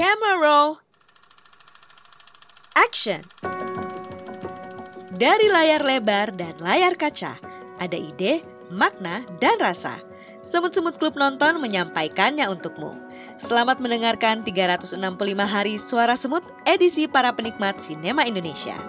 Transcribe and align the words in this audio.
Camera 0.00 0.40
roll. 0.40 0.80
Action. 2.72 3.20
Dari 5.12 5.52
layar 5.52 5.84
lebar 5.84 6.32
dan 6.40 6.56
layar 6.56 6.96
kaca, 6.96 7.36
ada 7.76 7.98
ide, 8.00 8.40
makna, 8.72 9.28
dan 9.44 9.60
rasa. 9.60 10.00
Semut-semut 10.40 10.96
klub 10.96 11.20
nonton 11.20 11.60
menyampaikannya 11.60 12.48
untukmu. 12.48 12.96
Selamat 13.44 13.76
mendengarkan 13.76 14.40
365 14.40 14.96
hari 15.44 15.76
Suara 15.76 16.16
Semut 16.16 16.48
edisi 16.64 17.04
para 17.04 17.36
penikmat 17.36 17.76
sinema 17.84 18.24
Indonesia. 18.24 18.80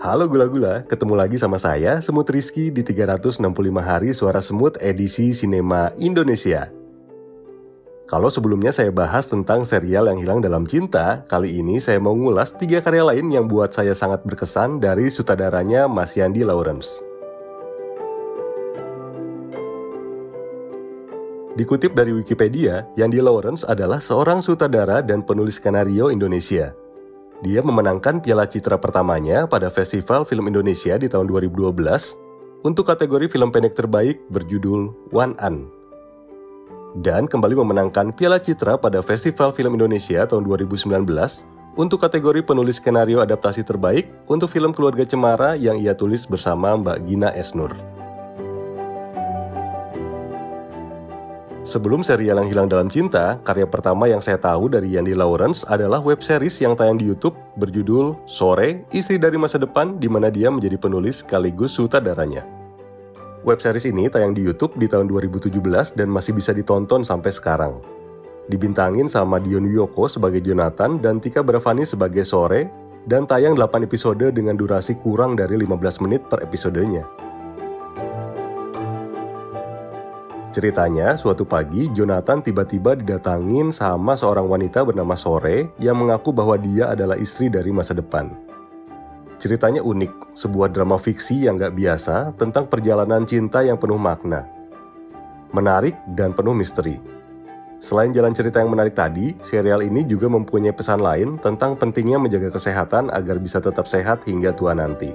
Halo 0.00 0.32
gula-gula, 0.32 0.80
ketemu 0.88 1.12
lagi 1.12 1.36
sama 1.36 1.60
saya, 1.60 2.00
Semut 2.00 2.24
Rizky 2.24 2.72
di 2.72 2.80
365 2.80 3.36
Hari 3.84 4.16
Suara 4.16 4.40
Semut 4.40 4.80
edisi 4.80 5.36
Sinema 5.36 5.92
Indonesia. 6.00 6.72
Kalau 8.08 8.32
sebelumnya 8.32 8.72
saya 8.72 8.88
bahas 8.88 9.28
tentang 9.28 9.68
serial 9.68 10.08
yang 10.08 10.16
hilang 10.16 10.40
dalam 10.40 10.64
cinta, 10.64 11.20
kali 11.28 11.60
ini 11.60 11.84
saya 11.84 12.00
mau 12.00 12.16
ngulas 12.16 12.56
tiga 12.56 12.80
karya 12.80 13.12
lain 13.12 13.28
yang 13.28 13.44
buat 13.44 13.76
saya 13.76 13.92
sangat 13.92 14.24
berkesan 14.24 14.80
dari 14.80 15.12
sutradaranya 15.12 15.84
Mas 15.84 16.16
Yandi 16.16 16.48
Lawrence. 16.48 17.04
Dikutip 21.60 21.92
dari 21.92 22.16
Wikipedia, 22.16 22.88
Yandi 22.96 23.20
Lawrence 23.20 23.68
adalah 23.68 24.00
seorang 24.00 24.40
sutradara 24.40 25.04
dan 25.04 25.20
penulis 25.20 25.60
skenario 25.60 26.08
Indonesia. 26.08 26.72
Dia 27.40 27.64
memenangkan 27.64 28.20
piala 28.20 28.44
citra 28.44 28.76
pertamanya 28.76 29.48
pada 29.48 29.72
Festival 29.72 30.28
Film 30.28 30.52
Indonesia 30.52 31.00
di 31.00 31.08
tahun 31.08 31.24
2012 31.24 31.72
untuk 32.60 32.84
kategori 32.84 33.32
film 33.32 33.48
pendek 33.48 33.72
terbaik 33.72 34.20
berjudul 34.28 34.92
One 35.08 35.32
An. 35.40 35.64
Dan 37.00 37.24
kembali 37.24 37.56
memenangkan 37.64 38.12
piala 38.12 38.36
citra 38.36 38.76
pada 38.76 39.00
Festival 39.00 39.56
Film 39.56 39.72
Indonesia 39.72 40.28
tahun 40.28 40.44
2019 40.44 41.00
untuk 41.80 42.04
kategori 42.04 42.44
penulis 42.44 42.76
skenario 42.76 43.24
adaptasi 43.24 43.64
terbaik 43.64 44.12
untuk 44.28 44.52
film 44.52 44.76
Keluarga 44.76 45.08
Cemara 45.08 45.56
yang 45.56 45.80
ia 45.80 45.96
tulis 45.96 46.28
bersama 46.28 46.76
Mbak 46.76 46.98
Gina 47.08 47.32
Esnur. 47.32 47.72
Sebelum 51.60 52.00
serial 52.00 52.40
yang 52.40 52.48
hilang 52.48 52.68
dalam 52.72 52.88
cinta, 52.88 53.36
karya 53.44 53.68
pertama 53.68 54.08
yang 54.08 54.24
saya 54.24 54.40
tahu 54.40 54.72
dari 54.72 54.96
Yandi 54.96 55.12
Lawrence 55.12 55.60
adalah 55.68 56.00
web 56.00 56.24
series 56.24 56.56
yang 56.56 56.72
tayang 56.72 56.96
di 56.96 57.04
YouTube 57.04 57.36
berjudul 57.60 58.16
Sore, 58.24 58.88
Istri 58.88 59.20
dari 59.20 59.36
Masa 59.36 59.60
Depan 59.60 60.00
di 60.00 60.08
mana 60.08 60.32
dia 60.32 60.48
menjadi 60.48 60.80
penulis 60.80 61.20
sekaligus 61.20 61.76
sutradaranya. 61.76 62.48
Web 63.44 63.60
series 63.60 63.84
ini 63.84 64.08
tayang 64.08 64.32
di 64.32 64.40
YouTube 64.40 64.72
di 64.80 64.88
tahun 64.88 65.04
2017 65.12 65.60
dan 66.00 66.08
masih 66.08 66.32
bisa 66.32 66.56
ditonton 66.56 67.04
sampai 67.04 67.28
sekarang. 67.28 67.76
Dibintangin 68.48 69.12
sama 69.12 69.36
Dion 69.36 69.68
Wiyoko 69.68 70.08
sebagai 70.08 70.40
Jonathan 70.40 70.96
dan 70.96 71.20
Tika 71.20 71.44
Bravani 71.44 71.84
sebagai 71.84 72.24
Sore, 72.24 72.72
dan 73.04 73.28
tayang 73.28 73.52
8 73.52 73.84
episode 73.84 74.32
dengan 74.32 74.56
durasi 74.56 74.96
kurang 74.96 75.36
dari 75.36 75.60
15 75.60 76.04
menit 76.04 76.24
per 76.24 76.40
episodenya. 76.40 77.29
Ceritanya, 80.50 81.14
suatu 81.14 81.46
pagi 81.46 81.86
Jonathan 81.94 82.42
tiba-tiba 82.42 82.98
didatangin 82.98 83.70
sama 83.70 84.18
seorang 84.18 84.50
wanita 84.50 84.82
bernama 84.82 85.14
Sore 85.14 85.70
yang 85.78 85.94
mengaku 85.94 86.34
bahwa 86.34 86.58
dia 86.58 86.90
adalah 86.90 87.14
istri 87.14 87.46
dari 87.46 87.70
masa 87.70 87.94
depan. 87.94 88.34
Ceritanya 89.38 89.78
unik, 89.78 90.34
sebuah 90.34 90.74
drama 90.74 90.98
fiksi 90.98 91.46
yang 91.46 91.54
gak 91.54 91.78
biasa 91.78 92.34
tentang 92.34 92.66
perjalanan 92.66 93.22
cinta 93.22 93.62
yang 93.62 93.78
penuh 93.78 93.94
makna. 93.94 94.42
Menarik 95.54 95.94
dan 96.18 96.34
penuh 96.34 96.58
misteri. 96.58 96.98
Selain 97.78 98.10
jalan 98.10 98.34
cerita 98.34 98.58
yang 98.58 98.74
menarik 98.74 98.98
tadi, 98.98 99.38
serial 99.46 99.86
ini 99.86 100.02
juga 100.02 100.26
mempunyai 100.26 100.74
pesan 100.74 100.98
lain 100.98 101.38
tentang 101.38 101.78
pentingnya 101.78 102.18
menjaga 102.18 102.50
kesehatan 102.50 103.06
agar 103.14 103.38
bisa 103.38 103.62
tetap 103.62 103.86
sehat 103.86 104.26
hingga 104.26 104.50
tua 104.50 104.74
nanti. 104.74 105.14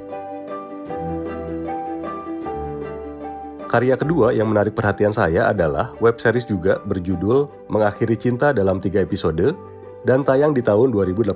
Karya 3.76 4.00
kedua 4.00 4.32
yang 4.32 4.56
menarik 4.56 4.72
perhatian 4.72 5.12
saya 5.12 5.52
adalah 5.52 5.92
web 6.00 6.16
series 6.16 6.48
juga 6.48 6.80
berjudul 6.88 7.68
Mengakhiri 7.68 8.16
Cinta 8.16 8.56
dalam 8.56 8.80
tiga 8.80 9.04
episode 9.04 9.52
dan 10.08 10.24
tayang 10.24 10.56
di 10.56 10.64
tahun 10.64 10.96
2018 10.96 11.36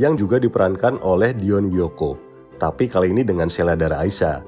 yang 0.00 0.16
juga 0.16 0.40
diperankan 0.40 0.96
oleh 1.04 1.36
Dion 1.36 1.68
Wiyoko, 1.68 2.16
tapi 2.56 2.88
kali 2.88 3.12
ini 3.12 3.20
dengan 3.20 3.52
Sheila 3.52 3.76
Dara 3.76 4.00
Aisyah. 4.00 4.40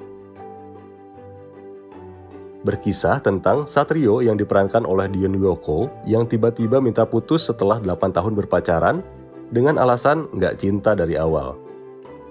Berkisah 2.64 3.20
tentang 3.20 3.68
Satrio 3.68 4.24
yang 4.24 4.40
diperankan 4.40 4.88
oleh 4.88 5.12
Dion 5.12 5.36
Wiyoko 5.36 5.92
yang 6.08 6.24
tiba-tiba 6.24 6.80
minta 6.80 7.04
putus 7.04 7.52
setelah 7.52 7.84
8 7.84 8.16
tahun 8.16 8.32
berpacaran 8.32 9.04
dengan 9.52 9.76
alasan 9.76 10.24
nggak 10.32 10.56
cinta 10.56 10.96
dari 10.96 11.20
awal. 11.20 11.52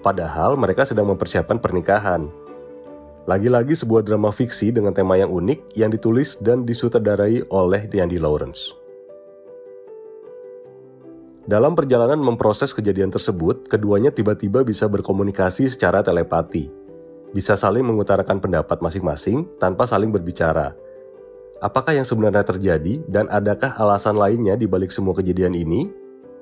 Padahal 0.01 0.57
mereka 0.57 0.81
sedang 0.81 1.13
mempersiapkan 1.13 1.61
pernikahan, 1.61 2.46
lagi-lagi 3.27 3.75
sebuah 3.75 4.07
drama 4.07 4.31
fiksi 4.31 4.71
dengan 4.71 4.95
tema 4.95 5.19
yang 5.19 5.27
unik 5.27 5.75
yang 5.75 5.91
ditulis 5.91 6.39
dan 6.39 6.63
disutradarai 6.63 7.43
oleh 7.51 7.83
Yandy 7.91 8.23
Lawrence. 8.23 8.71
Dalam 11.43 11.75
perjalanan 11.75 12.19
memproses 12.19 12.71
kejadian 12.71 13.11
tersebut, 13.11 13.67
keduanya 13.67 14.11
tiba-tiba 14.15 14.63
bisa 14.63 14.87
berkomunikasi 14.87 15.67
secara 15.67 15.99
telepati. 16.03 16.71
Bisa 17.35 17.59
saling 17.59 17.83
mengutarakan 17.83 18.39
pendapat 18.39 18.79
masing-masing 18.79 19.43
tanpa 19.59 19.83
saling 19.83 20.11
berbicara. 20.11 20.71
Apakah 21.59 21.99
yang 21.99 22.07
sebenarnya 22.07 22.47
terjadi 22.47 23.03
dan 23.11 23.27
adakah 23.27 23.75
alasan 23.75 24.15
lainnya 24.15 24.55
di 24.55 24.67
balik 24.67 24.91
semua 24.91 25.11
kejadian 25.11 25.51
ini? 25.51 25.91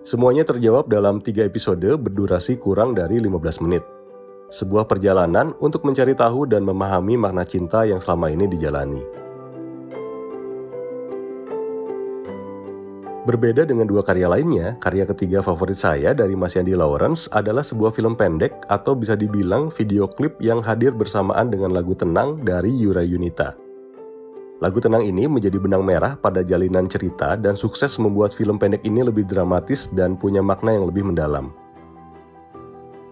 Semuanya 0.06 0.46
terjawab 0.46 0.86
dalam 0.86 1.18
tiga 1.18 1.42
episode 1.50 1.98
berdurasi 1.98 2.62
kurang 2.62 2.94
dari 2.94 3.18
15 3.18 3.66
menit 3.66 3.95
sebuah 4.50 4.86
perjalanan 4.86 5.54
untuk 5.58 5.86
mencari 5.86 6.14
tahu 6.14 6.46
dan 6.50 6.62
memahami 6.62 7.18
makna 7.18 7.46
cinta 7.46 7.86
yang 7.86 7.98
selama 7.98 8.30
ini 8.30 8.46
dijalani. 8.46 9.26
Berbeda 13.26 13.66
dengan 13.66 13.90
dua 13.90 14.06
karya 14.06 14.30
lainnya, 14.30 14.78
karya 14.78 15.02
ketiga 15.10 15.42
favorit 15.42 15.82
saya 15.82 16.14
dari 16.14 16.38
Mas 16.38 16.54
Yandi 16.54 16.78
Lawrence 16.78 17.26
adalah 17.34 17.66
sebuah 17.66 17.90
film 17.90 18.14
pendek 18.14 18.54
atau 18.70 18.94
bisa 18.94 19.18
dibilang 19.18 19.74
video 19.74 20.06
klip 20.06 20.38
yang 20.38 20.62
hadir 20.62 20.94
bersamaan 20.94 21.50
dengan 21.50 21.74
lagu 21.74 21.98
Tenang 21.98 22.46
dari 22.46 22.70
Yura 22.70 23.02
Yunita. 23.02 23.58
Lagu 24.62 24.78
Tenang 24.78 25.02
ini 25.02 25.26
menjadi 25.26 25.58
benang 25.58 25.82
merah 25.82 26.14
pada 26.14 26.46
jalinan 26.46 26.86
cerita 26.86 27.34
dan 27.34 27.58
sukses 27.58 27.98
membuat 27.98 28.30
film 28.30 28.62
pendek 28.62 28.86
ini 28.86 29.02
lebih 29.02 29.26
dramatis 29.26 29.90
dan 29.90 30.14
punya 30.14 30.46
makna 30.46 30.78
yang 30.78 30.86
lebih 30.86 31.10
mendalam. 31.10 31.65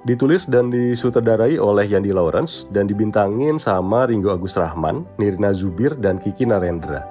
Ditulis 0.04 0.44
dan 0.52 0.68
disutradarai 0.68 1.56
oleh 1.56 1.88
Yandi 1.88 2.12
Lawrence 2.12 2.68
dan 2.76 2.92
dibintangin 2.92 3.56
sama 3.56 4.04
Ringo 4.04 4.36
Agus 4.36 4.60
Rahman, 4.60 5.08
Nirina 5.16 5.56
Zubir, 5.56 5.96
dan 5.96 6.20
Kiki 6.20 6.44
Narendra. 6.44 7.08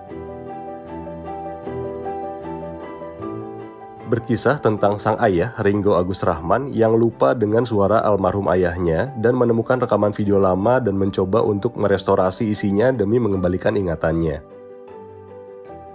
Berkisah 4.12 4.60
tentang 4.60 5.00
sang 5.00 5.16
ayah, 5.24 5.56
Ringo 5.64 5.96
Agus 5.96 6.20
Rahman, 6.20 6.68
yang 6.68 6.92
lupa 6.92 7.32
dengan 7.32 7.64
suara 7.64 8.04
almarhum 8.04 8.52
ayahnya 8.52 9.08
dan 9.24 9.40
menemukan 9.40 9.80
rekaman 9.80 10.12
video 10.12 10.36
lama 10.36 10.76
dan 10.76 10.92
mencoba 10.92 11.40
untuk 11.40 11.80
merestorasi 11.80 12.52
isinya 12.52 12.92
demi 12.92 13.16
mengembalikan 13.16 13.72
ingatannya. 13.72 14.51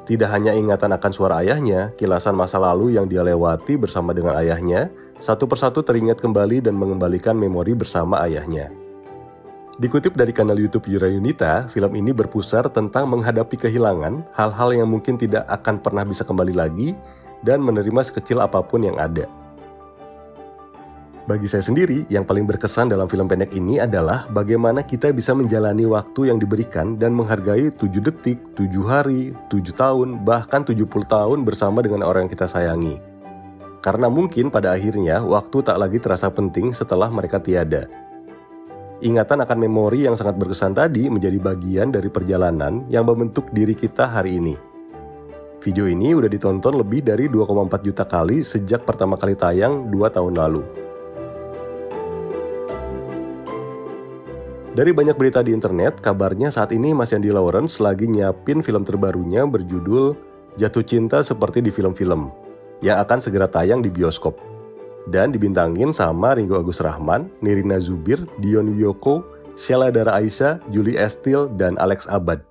Tidak 0.07 0.29
hanya 0.31 0.55
ingatan 0.55 0.95
akan 0.95 1.11
suara 1.11 1.43
ayahnya, 1.43 1.91
kilasan 1.99 2.31
masa 2.31 2.55
lalu 2.55 2.95
yang 2.95 3.11
dia 3.11 3.27
lewati 3.27 3.75
bersama 3.75 4.15
dengan 4.15 4.39
ayahnya, 4.39 4.87
satu 5.19 5.43
persatu 5.51 5.83
teringat 5.83 6.23
kembali 6.23 6.63
dan 6.63 6.79
mengembalikan 6.79 7.35
memori 7.35 7.75
bersama 7.75 8.23
ayahnya. 8.23 8.71
Dikutip 9.83 10.15
dari 10.15 10.31
kanal 10.31 10.55
YouTube 10.55 10.87
Yura 10.87 11.11
Yunita, 11.11 11.67
film 11.75 11.91
ini 11.99 12.15
berpusar 12.15 12.71
tentang 12.71 13.11
menghadapi 13.11 13.59
kehilangan, 13.59 14.23
hal-hal 14.31 14.79
yang 14.79 14.87
mungkin 14.87 15.19
tidak 15.19 15.43
akan 15.43 15.83
pernah 15.83 16.07
bisa 16.07 16.23
kembali 16.23 16.55
lagi, 16.55 16.95
dan 17.43 17.59
menerima 17.59 17.99
sekecil 18.07 18.39
apa 18.39 18.63
pun 18.63 18.87
yang 18.87 18.95
ada. 18.95 19.27
Bagi 21.27 21.43
saya 21.43 21.59
sendiri, 21.59 22.07
yang 22.07 22.23
paling 22.23 22.47
berkesan 22.47 22.87
dalam 22.87 23.11
film 23.11 23.27
pendek 23.27 23.51
ini 23.51 23.83
adalah 23.83 24.31
bagaimana 24.31 24.87
kita 24.87 25.11
bisa 25.11 25.35
menjalani 25.35 25.83
waktu 25.83 26.31
yang 26.31 26.39
diberikan 26.39 26.95
dan 26.95 27.11
menghargai 27.11 27.67
7 27.67 27.83
detik, 27.99 28.39
7 28.55 28.71
hari, 28.87 29.35
7 29.51 29.75
tahun, 29.75 30.23
bahkan 30.23 30.63
70 30.63 30.87
tahun 30.87 31.43
bersama 31.43 31.83
dengan 31.83 32.07
orang 32.07 32.25
yang 32.25 32.31
kita 32.31 32.47
sayangi. 32.47 32.95
Karena 33.83 34.07
mungkin 34.07 34.47
pada 34.47 34.71
akhirnya 34.71 35.19
waktu 35.19 35.67
tak 35.67 35.75
lagi 35.75 35.99
terasa 35.99 36.31
penting 36.31 36.71
setelah 36.71 37.11
mereka 37.11 37.43
tiada. 37.43 37.91
Ingatan 39.03 39.43
akan 39.43 39.57
memori 39.59 40.07
yang 40.07 40.15
sangat 40.15 40.39
berkesan 40.39 40.79
tadi 40.79 41.11
menjadi 41.11 41.43
bagian 41.43 41.91
dari 41.91 42.07
perjalanan 42.07 42.87
yang 42.87 43.03
membentuk 43.03 43.51
diri 43.51 43.75
kita 43.75 44.15
hari 44.15 44.39
ini. 44.39 44.55
Video 45.59 45.91
ini 45.91 46.15
udah 46.15 46.31
ditonton 46.31 46.79
lebih 46.79 47.03
dari 47.03 47.27
2,4 47.27 47.83
juta 47.83 48.07
kali 48.07 48.47
sejak 48.47 48.87
pertama 48.87 49.19
kali 49.19 49.35
tayang 49.35 49.91
2 49.91 50.07
tahun 50.07 50.31
lalu. 50.39 50.87
Dari 54.77 54.93
banyak 54.93 55.17
berita 55.17 55.41
di 55.41 55.57
internet, 55.57 56.05
kabarnya 56.05 56.53
saat 56.53 56.69
ini 56.69 56.93
Mas 56.93 57.09
Yandi 57.09 57.33
Lawrence 57.33 57.81
lagi 57.81 58.05
nyiapin 58.05 58.61
film 58.61 58.85
terbarunya 58.85 59.41
berjudul 59.41 60.13
Jatuh 60.53 60.85
Cinta 60.85 61.25
Seperti 61.25 61.65
di 61.65 61.73
Film-Film, 61.73 62.29
yang 62.85 63.01
akan 63.01 63.17
segera 63.17 63.49
tayang 63.49 63.81
di 63.81 63.89
bioskop. 63.89 64.37
Dan 65.09 65.33
dibintangin 65.33 65.89
sama 65.89 66.37
Ringo 66.37 66.61
Agus 66.61 66.77
Rahman, 66.77 67.25
Nirina 67.41 67.81
Zubir, 67.81 68.21
Dion 68.37 68.69
Wiyoko, 68.77 69.25
Sheila 69.57 69.89
Dara 69.89 70.13
Aisyah, 70.21 70.61
Julie 70.69 71.01
Estil, 71.01 71.49
dan 71.57 71.73
Alex 71.81 72.05
Abad. 72.05 72.45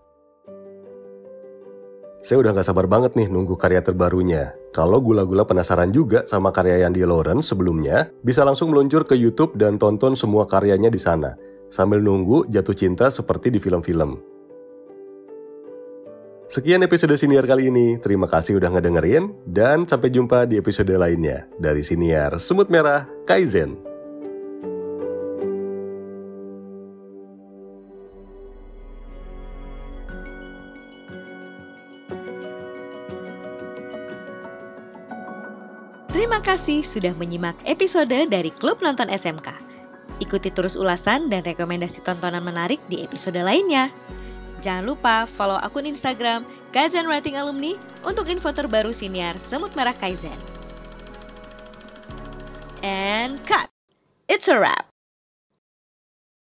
Saya 2.26 2.42
udah 2.42 2.58
gak 2.58 2.66
sabar 2.66 2.90
banget 2.90 3.14
nih 3.14 3.30
nunggu 3.30 3.54
karya 3.54 3.86
terbarunya. 3.86 4.50
Kalau 4.74 4.98
gula-gula 4.98 5.46
penasaran 5.46 5.94
juga 5.94 6.26
sama 6.26 6.50
karya 6.50 6.82
yang 6.82 6.90
di 6.90 7.06
Lawrence 7.06 7.54
sebelumnya, 7.54 8.10
bisa 8.26 8.42
langsung 8.42 8.74
meluncur 8.74 9.06
ke 9.06 9.14
YouTube 9.14 9.54
dan 9.54 9.78
tonton 9.78 10.18
semua 10.18 10.42
karyanya 10.42 10.90
di 10.90 10.98
sana, 10.98 11.38
sambil 11.72 12.02
nunggu 12.02 12.46
jatuh 12.48 12.74
cinta 12.74 13.10
seperti 13.10 13.52
di 13.52 13.58
film-film. 13.58 14.36
Sekian 16.46 16.78
episode 16.86 17.18
Siniar 17.18 17.42
kali 17.42 17.74
ini. 17.74 17.98
Terima 17.98 18.30
kasih 18.30 18.62
udah 18.62 18.70
ngedengerin, 18.70 19.34
dan 19.50 19.82
sampai 19.82 20.14
jumpa 20.14 20.46
di 20.46 20.54
episode 20.62 20.94
lainnya. 20.94 21.50
Dari 21.58 21.82
Siniar 21.82 22.38
Semut 22.38 22.70
Merah, 22.70 23.10
Kaizen. 23.26 23.74
Terima 36.14 36.38
kasih 36.40 36.86
sudah 36.86 37.12
menyimak 37.18 37.58
episode 37.66 38.30
dari 38.30 38.54
Klub 38.54 38.78
Nonton 38.80 39.10
SMK. 39.10 39.65
Ikuti 40.16 40.48
terus 40.48 40.78
ulasan 40.80 41.28
dan 41.28 41.44
rekomendasi 41.44 42.00
tontonan 42.00 42.40
menarik 42.40 42.80
di 42.88 43.04
episode 43.04 43.36
lainnya. 43.36 43.92
Jangan 44.64 44.88
lupa 44.88 45.28
follow 45.36 45.60
akun 45.60 45.84
Instagram 45.84 46.48
Kaizen 46.72 47.04
Writing 47.04 47.36
Alumni 47.36 47.76
untuk 48.02 48.26
info 48.32 48.48
terbaru 48.48 48.96
siniar 48.96 49.36
Semut 49.52 49.76
Merah 49.76 49.94
Kaizen. 49.94 50.36
And 52.80 53.36
cut! 53.44 53.68
It's 54.30 54.48
a 54.48 54.56
wrap! 54.56 54.85